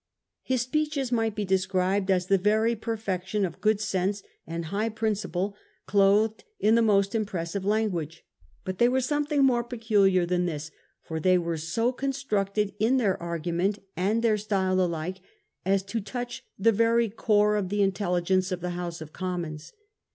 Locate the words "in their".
12.79-13.21